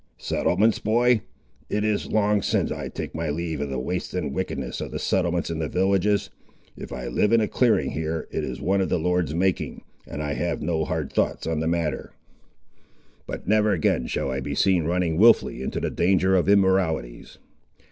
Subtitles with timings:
[0.17, 1.21] "Settlements, boy!
[1.69, 4.97] It is long sin' I took my leave of the waste and wickedness of the
[4.97, 6.31] settlements and the villages.
[6.75, 10.23] If I live in a clearing, here, it is one of the Lord's making, and
[10.23, 12.13] I have no hard thoughts on the matter;
[13.27, 17.37] but never again shall I be seen running wilfully into the danger of immoralities."